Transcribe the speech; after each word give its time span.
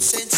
sense. 0.00 0.37